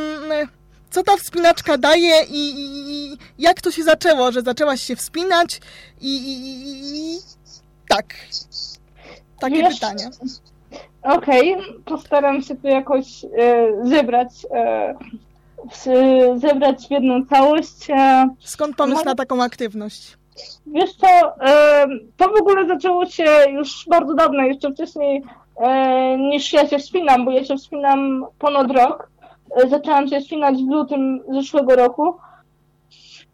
[0.91, 5.61] co ta wspinaczka daje i, i, i jak to się zaczęło, że zaczęłaś się wspinać
[6.01, 7.19] i, i,
[7.89, 8.15] tak.
[9.41, 10.11] Takie Wiesz, pytania.
[11.03, 13.29] Okej, postaram się to jakoś e,
[13.89, 14.95] zebrać, e,
[15.73, 15.85] w,
[16.41, 17.91] zebrać w jedną całość.
[17.91, 20.17] E, Skąd pomysł Może- na taką aktywność?
[20.67, 21.07] Wiesz co,
[21.41, 25.23] e, to w ogóle zaczęło się już bardzo dawno, jeszcze wcześniej
[25.57, 29.09] e, niż ja się wspinam, bo ja się wspinam ponad rok.
[29.57, 32.15] E, zaczęłam się wspinać w lutym zeszłego roku.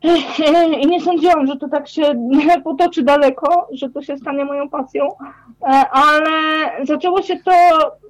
[0.83, 2.03] I nie sądziłam, że to tak się
[2.65, 5.09] potoczy daleko, że to się stanie moją pasją,
[5.91, 6.31] ale
[6.83, 7.53] zaczęło się to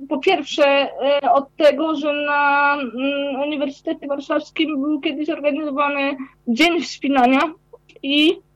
[0.09, 0.88] po pierwsze
[1.33, 6.16] od tego, że na mm, Uniwersytecie Warszawskim był kiedyś organizowany
[6.48, 7.40] Dzień Wspinania
[8.03, 8.49] i E,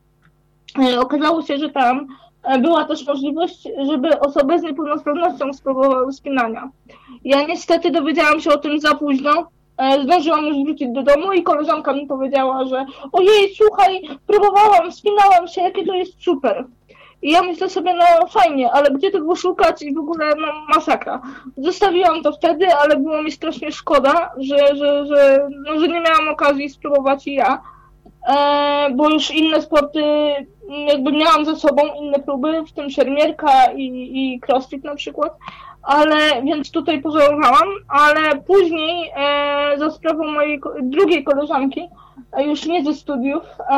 [0.99, 2.07] okazało się, że tam
[2.43, 6.69] e, była też możliwość, żeby osoby z niepełnosprawnością spróbowały spinania.
[7.23, 9.47] Ja niestety dowiedziałam się o tym za późno.
[9.77, 15.47] E, zdążyłam już wrócić do domu i koleżanka mi powiedziała, że ojej, słuchaj, próbowałam, spinałam
[15.47, 16.65] się, jakie to jest super.
[17.21, 21.21] I ja myślę sobie, no fajnie, ale gdzie tego szukać i w ogóle no masakra.
[21.57, 26.29] Zostawiłam to wtedy, ale było mi strasznie szkoda, że, że, że, no, że nie miałam
[26.31, 27.61] okazji spróbować i ja.
[28.25, 30.03] E, bo już inne sporty
[30.87, 33.83] jakby miałam ze sobą inne próby, w tym szermierka i,
[34.13, 35.37] i crossfit na przykład,
[35.83, 41.89] ale więc tutaj pożałowałam, ale później e, za sprawą mojej drugiej koleżanki,
[42.33, 43.73] e, już nie ze studiów, e,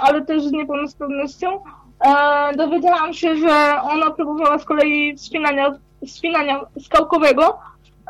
[0.00, 1.60] ale też z niepełnosprawnością,
[2.00, 5.74] e, dowiedziałam się, że ona próbowała z kolei wspinania,
[6.06, 7.58] wspinania skałkowego,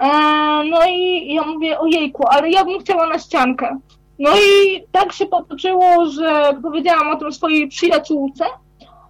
[0.01, 0.09] e,
[0.70, 3.79] no i ja mówię, ojejku, ale ja bym chciała na ściankę.
[4.19, 8.45] No i tak się potoczyło, że powiedziałam o tym swojej przyjaciółce.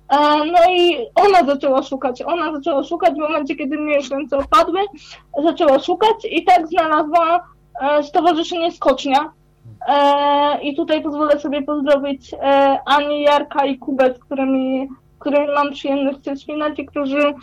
[0.09, 4.39] E, no i ona zaczęła szukać, ona zaczęła szukać w momencie, kiedy mnie już ręce
[4.39, 4.81] opadły,
[5.43, 7.49] zaczęła szukać i tak znalazła
[7.81, 9.33] e, Stowarzyszenie Skocznia.
[9.89, 12.35] E, I tutaj pozwolę sobie pozdrowić
[12.87, 17.35] Ani, Jarka i Kubę, z którymi, którymi mam przyjemność się wspinać i którzy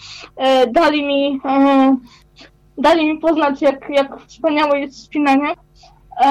[0.72, 1.40] dali mi,
[2.78, 5.54] dali mi poznać, jak, jak wspaniałe jest wspinanie.
[6.20, 6.28] E,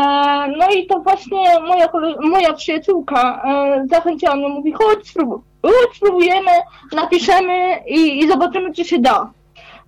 [0.59, 1.89] no i to właśnie moja,
[2.21, 6.51] moja przyjaciółka e, zachęciła mnie, mówi chodź, spróbuj, chodź, spróbujemy,
[6.93, 9.31] napiszemy i, i zobaczymy, czy się da.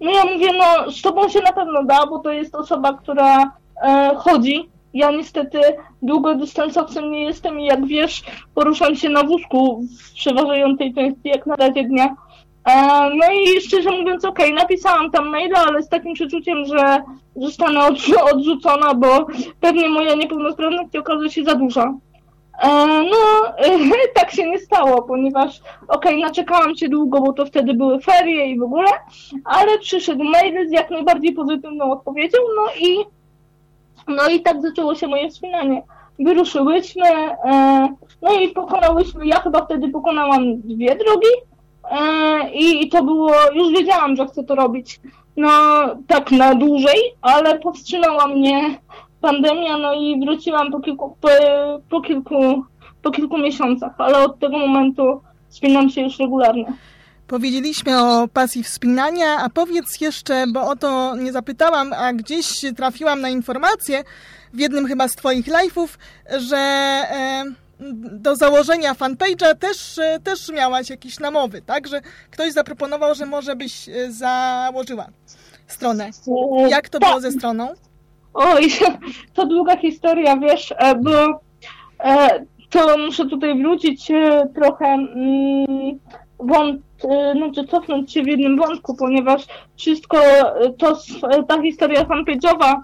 [0.01, 3.53] No ja mówię, no z tobą się na pewno da, bo to jest osoba, która
[3.83, 4.69] e, chodzi.
[4.95, 5.61] Ja niestety
[6.03, 11.57] długodystansowcem nie jestem i jak wiesz, poruszam się na wózku w przeważającej części jak na
[11.57, 12.17] razie dnia.
[12.66, 17.02] E, no i szczerze mówiąc, okej, okay, napisałam tam maila, ale z takim przeczuciem, że
[17.37, 17.81] zostanę
[18.33, 19.26] odrzucona, bo
[19.61, 21.94] pewnie moja niepełnosprawność okaże się za duża.
[22.62, 22.68] E,
[23.11, 23.16] no,
[24.14, 28.46] tak się nie stało, ponieważ okej, okay, naczekałam się długo, bo to wtedy były ferie
[28.46, 28.90] i w ogóle,
[29.44, 33.05] ale przyszedł mail z jak najbardziej pozytywną odpowiedzią, no i
[34.09, 35.83] no i tak zaczęło się moje wspinanie.
[36.18, 37.07] Wyruszyłyśmy,
[37.44, 37.88] e,
[38.22, 41.29] no i pokonałyśmy, ja chyba wtedy pokonałam dwie drogi,
[41.90, 45.01] E, I to było, już wiedziałam, że chcę to robić
[45.37, 45.51] no
[46.07, 48.79] tak na dłużej, ale powstrzymała mnie
[49.20, 51.29] pandemia, no i wróciłam po kilku, po,
[51.90, 52.64] po kilku,
[53.03, 56.72] po kilku miesiącach, ale od tego momentu spinam się już regularnie.
[57.27, 62.46] Powiedzieliśmy o pasji wspinania, a powiedz jeszcze, bo o to nie zapytałam, a gdzieś
[62.77, 64.05] trafiłam na informację
[64.53, 65.88] w jednym chyba z Twoich live'ów,
[66.38, 66.57] że...
[66.57, 67.65] E,
[68.21, 71.87] do założenia fanpage'a też, e, też miałaś jakieś namowy, tak?
[71.87, 75.07] Że ktoś zaproponował, że może byś e, założyła
[75.67, 76.11] stronę.
[76.69, 77.09] Jak to tak.
[77.09, 77.69] było ze stroną?
[78.35, 78.73] Oj,
[79.35, 81.41] to długa historia, wiesz, e, bo
[82.71, 84.09] to muszę tutaj wrócić
[84.55, 85.99] trochę mm,
[86.38, 86.81] wąt,
[87.37, 89.46] znaczy cofnąć się w jednym wątku, ponieważ
[89.77, 90.18] wszystko
[90.79, 90.96] to,
[91.49, 92.81] ta historia fanpage'owa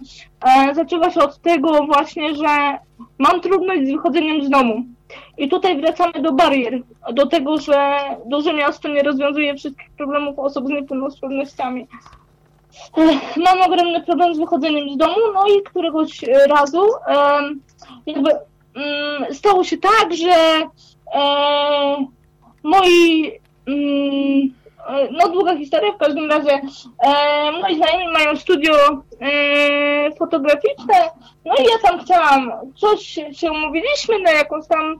[0.72, 2.78] zaczęła się od tego właśnie, że
[3.18, 4.84] mam trudność z wychodzeniem z domu.
[5.38, 10.66] I tutaj wracamy do barier, do tego, że duże miasto nie rozwiązuje wszystkich problemów osób
[10.66, 11.86] z niepełnosprawnościami.
[13.36, 16.82] Mam ogromny problem z wychodzeniem z domu, no i któregoś razu
[18.06, 18.30] jakby
[18.74, 20.32] mm, stało się tak, że
[21.14, 22.06] e,
[22.62, 23.41] moi E,
[25.10, 26.60] no długa historia, w każdym razie
[27.04, 28.74] e, moi znajomi mają studio
[29.20, 30.94] e, fotograficzne,
[31.44, 34.98] no i ja tam chciałam, coś się umówiliśmy na jakąś tam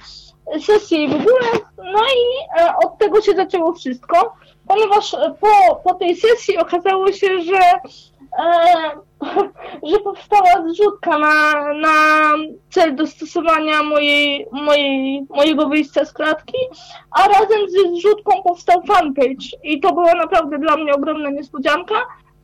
[0.61, 1.49] sesję i w ogóle,
[1.79, 4.33] no i e, od tego się zaczęło wszystko,
[4.69, 7.81] ponieważ po, po tej sesji okazało się, że e,
[9.91, 12.35] że powstała zrzutka na, na
[12.71, 16.59] cel dostosowania mojej, mojej, mojego wyjścia z klatki,
[17.11, 19.47] a razem z zrzutką powstał fanpage.
[19.63, 21.95] I to była naprawdę dla mnie ogromna niespodzianka,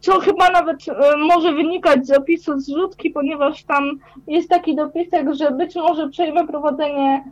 [0.01, 5.51] co chyba nawet e, może wynikać z opisu zrzutki, ponieważ tam jest taki dopisek, że
[5.51, 7.25] być może przejmę prowadzenie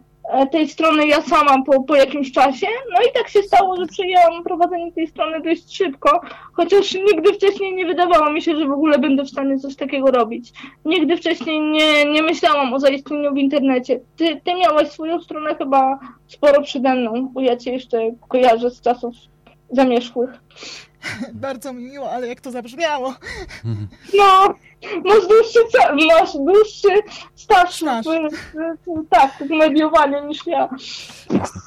[0.50, 2.66] tej strony ja sama po, po jakimś czasie.
[2.92, 6.20] No i tak się stało, że przyjęłam prowadzenie tej strony dość szybko,
[6.52, 10.10] chociaż nigdy wcześniej nie wydawało mi się, że w ogóle będę w stanie coś takiego
[10.10, 10.52] robić.
[10.84, 14.00] Nigdy wcześniej nie, nie myślałam o zaistnieniu w internecie.
[14.16, 18.80] Ty, ty miałaś swoją stronę chyba sporo przede mną, bo ja cię jeszcze kojarzę z
[18.80, 19.14] czasów
[19.70, 20.30] zamierzchłych.
[21.34, 23.14] Bardzo mi miło, ale jak to zabrzmiało.
[24.14, 24.54] No,
[25.04, 25.58] masz dłuższy,
[26.08, 26.88] masz dłuższy
[27.34, 30.68] staż w, tak, w mediowaniu niż ja.
[31.30, 31.60] Jasne.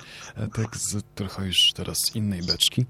[0.53, 2.85] Tak z trochę już teraz innej beczki.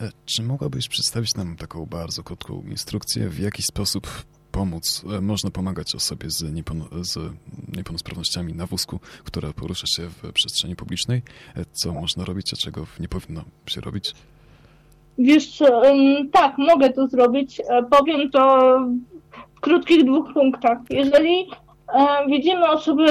[0.00, 5.50] E, Czy mogłabyś przedstawić nam taką bardzo krótką instrukcję, w jaki sposób pomóc, e, można
[5.50, 7.32] pomagać osobie z, niepełno, z
[7.76, 11.22] niepełnosprawnościami na wózku, która porusza się w przestrzeni publicznej?
[11.56, 14.14] E, Co można robić, a czego nie powinno się robić?
[15.20, 15.62] Wiesz,
[16.32, 17.60] tak, mogę to zrobić.
[17.68, 18.58] E, Powiem to
[19.54, 20.78] w krótkich dwóch punktach.
[20.90, 21.50] Jeżeli
[21.94, 23.06] e, widzimy osobę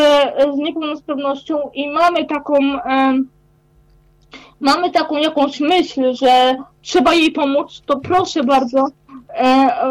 [0.54, 3.19] z niepełnosprawnością i mamy taką, e,
[4.60, 8.88] mamy taką jakąś myśl, że trzeba jej pomóc, to proszę bardzo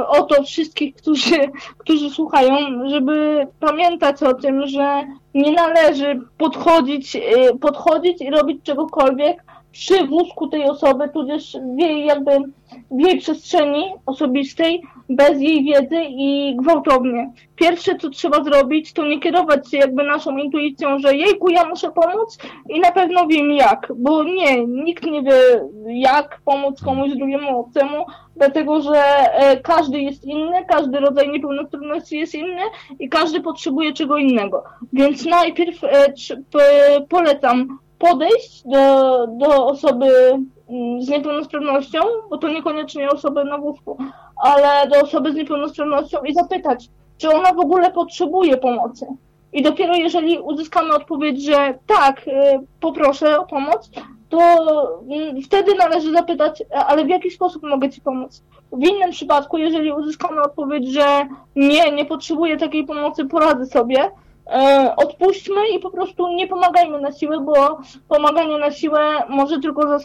[0.09, 1.37] o to wszystkich, którzy,
[1.79, 2.57] którzy słuchają,
[2.89, 5.05] żeby pamiętać o tym, że
[5.35, 7.17] nie należy podchodzić,
[7.61, 12.31] podchodzić i robić czegokolwiek, przy wózku tej osoby, tudzież w jej jakby
[12.91, 17.33] w jej przestrzeni osobistej, bez jej wiedzy i gwałtownie.
[17.57, 21.91] Pierwsze, co trzeba zrobić, to nie kierować się jakby naszą intuicją, że jejku, ja muszę
[21.91, 25.41] pomóc i na pewno wiem jak, bo nie, nikt nie wie
[25.87, 28.05] jak pomóc komuś drugiemu obcemu,
[28.37, 29.03] dlatego że
[29.33, 32.63] e, każdy jest inny, każdy rodzaj niepełnosprawności jest inny
[32.99, 34.65] i każdy potrzebuje czego innego.
[34.93, 36.13] Więc najpierw e,
[37.09, 40.07] polecam podejść do, do osoby
[40.69, 41.99] mm, z niepełnosprawnością,
[42.31, 43.99] bo to niekoniecznie osoby na wózku,
[44.37, 49.07] ale do osoby z niepełnosprawnością i zapytać, czy ona w ogóle potrzebuje pomocy.
[49.53, 52.31] I dopiero jeżeli uzyskamy odpowiedź, że tak, y,
[52.81, 53.91] poproszę o pomoc,
[54.29, 54.39] to
[55.11, 58.43] mm, wtedy należy zapytać, "A- ale w jaki sposób mogę Ci pomóc?
[58.73, 64.11] W innym przypadku, jeżeli uzyskamy odpowiedź, że nie, nie potrzebuję takiej pomocy, poradzę sobie, e,
[64.97, 69.99] odpuśćmy i po prostu nie pomagajmy na siłę, bo pomaganie na siłę może tylko,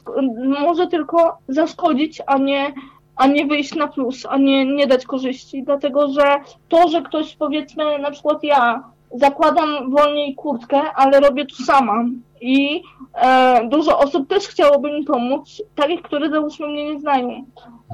[0.60, 2.73] może tylko zaszkodzić, a nie,
[3.15, 5.63] a nie wyjść na plus, a nie, nie dać korzyści.
[5.63, 11.63] Dlatego, że to, że ktoś powiedzmy, na przykład ja zakładam wolniej kurtkę, ale robię to
[11.63, 12.06] sama.
[12.43, 17.45] I e, dużo osób też chciałoby mi pomóc, takich, które załóżmy mnie nie znają.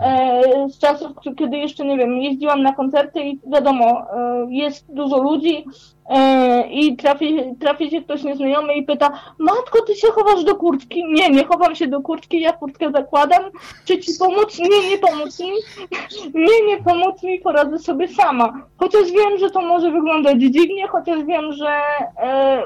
[0.01, 5.17] E, z czasów, kiedy jeszcze, nie wiem, jeździłam na koncerty i wiadomo, e, jest dużo
[5.17, 5.65] ludzi
[6.09, 11.03] e, i trafi, trafi się ktoś nieznajomy i pyta, matko, ty się chowasz do kurtki?
[11.13, 13.43] Nie, nie chowam się do kurtki, ja kurtkę zakładam.
[13.85, 14.59] Czy ci pomóc?
[14.59, 15.51] Nie, nie pomóc mi.
[16.47, 18.53] Nie, nie pomóc mi, poradzę sobie sama.
[18.77, 21.69] Chociaż wiem, że to może wyglądać dziwnie, chociaż wiem, że
[22.17, 22.63] e,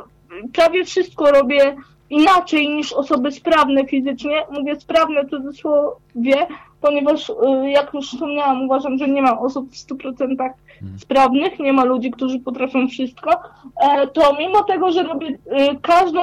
[0.53, 1.75] prawie wszystko robię
[2.09, 4.43] inaczej niż osoby sprawne fizycznie.
[4.51, 6.47] Mówię sprawne w cudzysłowie,
[6.81, 10.49] ponieważ e, jak już wspomniałam, uważam, że nie ma osób w 100%
[10.97, 13.31] sprawnych, nie ma ludzi, którzy potrafią wszystko,
[13.81, 16.21] e, to mimo tego, że robię e, każdą,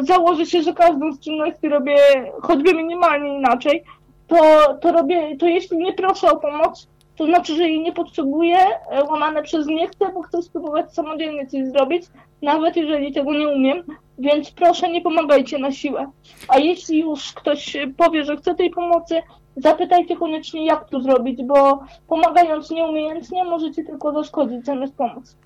[0.00, 1.96] założę się, że każdą z czynności robię
[2.42, 3.82] choćby minimalnie inaczej,
[4.26, 4.36] to,
[4.80, 8.58] to robię, to jeśli nie proszę o pomoc, to znaczy, że jej nie potrzebuję,
[8.90, 12.02] e, łamane przez nie chcę, bo chcę spróbować samodzielnie coś zrobić,
[12.42, 13.82] nawet jeżeli tego nie umiem,
[14.18, 16.10] więc proszę nie pomagajcie na siłę.
[16.48, 19.22] A jeśli już ktoś powie, że chce tej pomocy,
[19.56, 25.36] zapytajcie koniecznie jak to zrobić, bo pomagając nieumiejętnie możecie tylko zaszkodzić zamiast pomóc.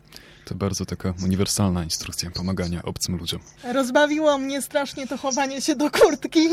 [0.47, 3.41] To bardzo taka uniwersalna instrukcja pomagania obcym ludziom.
[3.65, 6.49] Rozbawiło mnie strasznie to chowanie się do kurtki.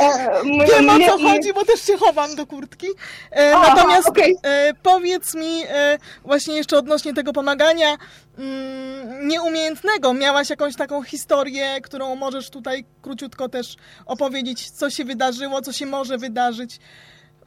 [0.00, 2.86] E, Wiem o co chodzi, bo też się chowam do kurtki.
[3.32, 4.36] E, Aha, Natomiast okej.
[4.42, 7.96] e, powiedz mi e, właśnie jeszcze odnośnie tego pomagania
[8.38, 10.14] mm, nieumiejętnego.
[10.14, 15.86] Miałaś jakąś taką historię, którą możesz tutaj króciutko też opowiedzieć, co się wydarzyło, co się
[15.86, 16.78] może wydarzyć,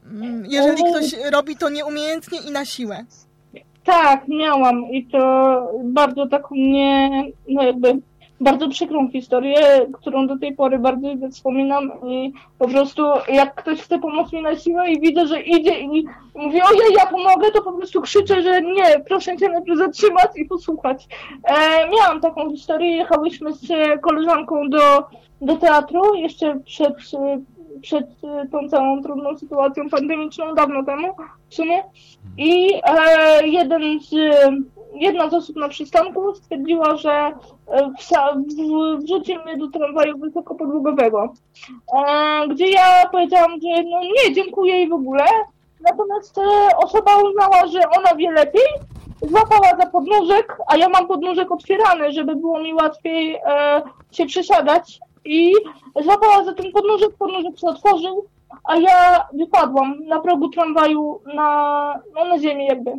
[0.06, 0.86] mm, jeżeli O.
[0.92, 3.06] ktoś robi to nieumiejętnie i na siłę.
[3.89, 5.19] Tak, miałam i to
[5.84, 8.02] bardzo taką nie, no jakby
[8.41, 13.99] bardzo przykrą historię, którą do tej pory bardzo wspominam i po prostu jak ktoś chce
[13.99, 17.71] pomóc mi na siłę i widzę, że idzie i mówi, ojej, ja pomogę, to po
[17.71, 21.08] prostu krzyczę, że nie, proszę cię najpierw zatrzymać i posłuchać.
[21.43, 23.67] E, miałam taką historię, jechałyśmy z
[24.02, 25.08] koleżanką do,
[25.41, 26.93] do teatru jeszcze przed,
[27.82, 28.06] przed
[28.52, 31.08] tą całą trudną sytuacją pandemiczną, dawno temu
[31.49, 31.84] w sumie.
[32.39, 34.12] I e, jeden z,
[34.93, 38.36] jedna z osób na przystanku stwierdziła, że e, wsa,
[39.04, 41.34] wrzuci mnie do tramwaju wysokopodłogowego.
[41.97, 45.23] E, gdzie ja powiedziałam, że no nie, dziękuję i w ogóle.
[45.81, 48.67] Natomiast e, osoba uznała, że ona wie lepiej
[49.21, 53.81] złapała za podnóżek, a ja mam podnóżek otwierany, żeby było mi łatwiej e,
[54.12, 55.54] się przesiadać i
[56.04, 58.25] złapała za ten podnóżek, podnóżek się otworzył,
[58.63, 62.91] a ja wypadłam na progu tramwaju na, no, na ziemię jakby.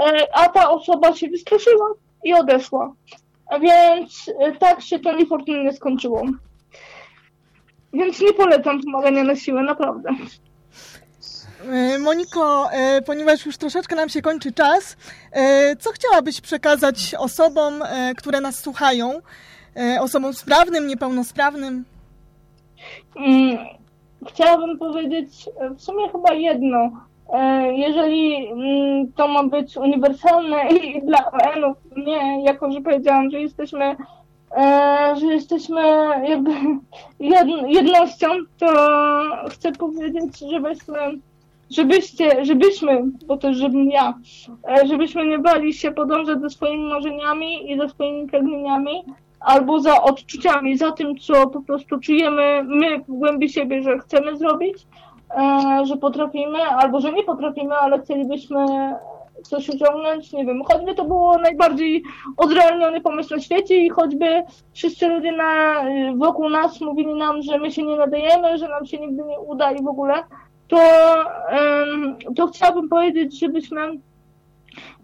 [0.00, 1.86] E, a ta osoba się wystraszyła
[2.24, 2.92] i odeszła.
[3.60, 6.22] Więc e, tak się to niefortunnie skończyło.
[7.92, 10.10] Więc nie polecam pomagania na siłę, naprawdę.
[11.72, 12.70] E, Moniko,
[13.06, 14.96] ponieważ już troszeczkę nam się kończy czas,
[15.78, 17.82] co chciałabyś przekazać osobom,
[18.18, 19.12] które nas słuchają?
[20.00, 21.84] Osobom sprawnym, niepełnosprawnym?
[23.16, 23.58] Mm,
[24.28, 26.90] Chciałabym powiedzieć e, w sumie chyba jedno.
[27.32, 33.40] E, Jeżeli mm, to ma być uniwersalne i dla ON-ów, nie, jako że powiedziałam, że
[33.40, 33.96] jesteśmy,
[34.56, 35.82] e, że jesteśmy
[36.28, 36.50] jakby
[37.30, 38.26] jed- jednością,
[38.58, 38.66] to
[39.50, 40.98] chcę powiedzieć, żebyśmy,
[41.70, 44.14] żebyście, żebyśmy, bo też żebym ja,
[44.84, 49.02] żebyśmy nie bali się podążać za swoimi marzeniami i za swoimi pragnieniami,
[49.40, 54.36] albo za odczuciami, za tym, co po prostu czujemy my w głębi siebie, że chcemy
[54.36, 54.86] zrobić,
[55.30, 58.66] e, że potrafimy, albo że nie potrafimy, ale chcielibyśmy
[59.42, 62.02] coś osiągnąć, nie wiem, choćby to było najbardziej
[62.36, 65.82] odrealniony pomysł na świecie i choćby wszyscy ludzie na,
[66.16, 69.72] wokół nas mówili nam, że my się nie nadajemy, że nam się nigdy nie uda
[69.72, 70.14] i w ogóle,
[70.68, 70.78] to,
[72.36, 73.80] to chciałabym powiedzieć, żebyśmy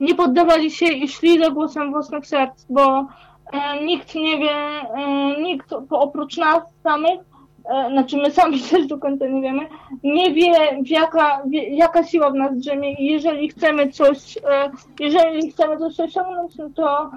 [0.01, 3.07] nie poddawali się i szli za głosem własnych serc, bo e,
[3.85, 7.21] nikt nie wie, e, nikt oprócz nas samych,
[7.65, 9.67] e, znaczy my sami też do końca nie wiemy,
[10.05, 14.71] nie wie, jaka, jaka siła w nas drzemie i jeżeli chcemy coś, e,
[15.01, 17.11] jeżeli chcemy coś osiągnąć, no to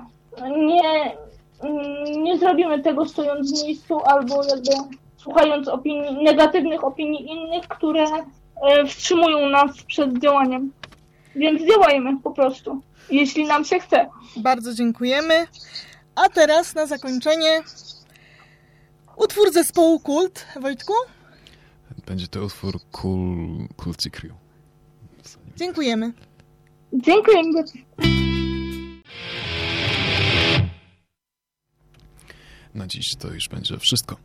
[0.58, 1.18] nie,
[1.62, 8.06] mm, nie zrobimy tego stojąc w miejscu albo jakby słuchając opinii, negatywnych opinii innych, które
[8.62, 10.72] e, wstrzymują nas przed działaniem.
[11.36, 14.10] Więc działajmy po prostu, jeśli nam się chce.
[14.38, 15.48] Bardzo dziękujemy.
[16.16, 17.64] A teraz na zakończenie
[19.18, 20.46] utwór zespołu Kult.
[20.62, 20.94] Wojtku,
[22.06, 24.34] Będzie to utwór Cool, cool Crew.
[25.58, 26.14] dziękujemy.
[26.94, 27.42] Dziękuję
[32.76, 34.18] Na dziś to już będzie wszystko.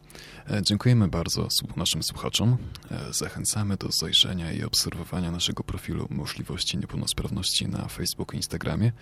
[0.51, 2.57] E, Dziękujemy bardzo naszym słuchaczom.
[2.91, 8.93] E, Zachęcamy do zajrzenia i obserwowania naszego profilu Możliwości Niepełnosprawności na Facebooku i Instagramie.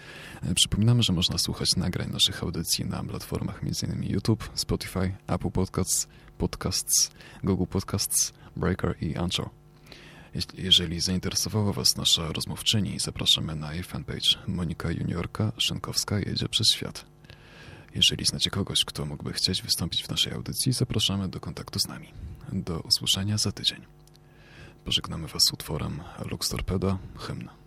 [0.42, 4.02] E, Przypominamy, że można słuchać nagrań naszych audycji na platformach m.in.
[4.12, 7.10] YouTube, Spotify, Apple Podcasts, Podcasts,
[7.44, 9.50] Google Podcasts, Breaker i Anchor.
[10.54, 17.17] Jeżeli zainteresowała Was nasza rozmówczyni, zapraszamy na jej fanpage Monika Juniorka Szynkowska jedzie przez świat.
[17.94, 22.12] Jeżeli znacie kogoś, kto mógłby chcieć wystąpić w naszej audycji, zapraszamy do kontaktu z nami.
[22.52, 23.86] Do usłyszenia za tydzień.
[24.84, 27.57] Pożegnamy Was utworem Lux Torpeda, hymn.